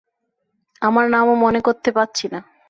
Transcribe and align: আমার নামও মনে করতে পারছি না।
আমার 0.81 1.05
নামও 1.09 1.35
মনে 1.35 1.59
করতে 1.61 1.89
পারছি 1.91 2.25
না। 2.27 2.39